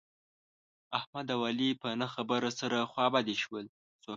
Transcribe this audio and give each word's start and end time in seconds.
احمد 0.97 1.27
او 1.35 1.41
علي 1.49 1.69
په 1.81 1.89
نه 2.01 2.07
خبره 2.13 2.49
سره 2.59 2.89
خوابدي 2.91 3.35
شول. 3.43 3.65